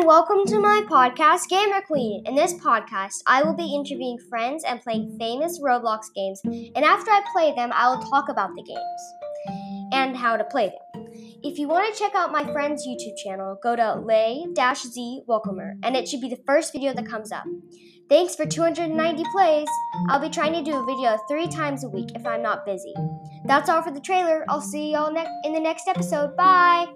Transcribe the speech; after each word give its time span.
And 0.00 0.06
welcome 0.06 0.46
to 0.46 0.58
my 0.58 0.82
podcast, 0.88 1.50
Gamer 1.50 1.82
Queen. 1.82 2.22
In 2.24 2.34
this 2.34 2.54
podcast, 2.54 3.16
I 3.26 3.42
will 3.42 3.52
be 3.52 3.74
interviewing 3.74 4.16
friends 4.30 4.64
and 4.64 4.80
playing 4.80 5.18
famous 5.18 5.60
Roblox 5.60 6.04
games, 6.16 6.40
and 6.42 6.78
after 6.78 7.10
I 7.10 7.22
play 7.34 7.52
them, 7.54 7.70
I 7.74 7.90
will 7.90 8.02
talk 8.04 8.30
about 8.30 8.48
the 8.56 8.62
games 8.62 9.92
and 9.92 10.16
how 10.16 10.38
to 10.38 10.44
play 10.44 10.68
them. 10.68 11.04
If 11.42 11.58
you 11.58 11.68
want 11.68 11.92
to 11.92 12.02
check 12.02 12.14
out 12.14 12.32
my 12.32 12.50
friend's 12.50 12.88
YouTube 12.88 13.14
channel, 13.22 13.58
go 13.62 13.76
to 13.76 13.96
Lay-Z 13.96 15.22
Welcomer, 15.26 15.74
and 15.82 15.94
it 15.94 16.08
should 16.08 16.22
be 16.22 16.30
the 16.30 16.42
first 16.46 16.72
video 16.72 16.94
that 16.94 17.06
comes 17.06 17.30
up. 17.30 17.44
Thanks 18.08 18.34
for 18.34 18.46
290 18.46 19.22
plays. 19.32 19.68
I'll 20.08 20.18
be 20.18 20.30
trying 20.30 20.54
to 20.54 20.62
do 20.62 20.78
a 20.78 20.86
video 20.86 21.18
three 21.28 21.46
times 21.46 21.84
a 21.84 21.90
week 21.90 22.08
if 22.14 22.26
I'm 22.26 22.40
not 22.42 22.64
busy. 22.64 22.94
That's 23.44 23.68
all 23.68 23.82
for 23.82 23.90
the 23.90 24.00
trailer. 24.00 24.46
I'll 24.48 24.62
see 24.62 24.92
y'all 24.92 25.12
ne- 25.12 25.28
in 25.44 25.52
the 25.52 25.60
next 25.60 25.88
episode. 25.88 26.38
Bye. 26.38 26.86